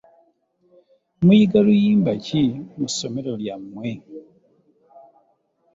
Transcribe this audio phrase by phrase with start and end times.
[1.23, 2.41] Muyiga luyimba ki
[2.79, 3.89] mu ssomero lyammwe?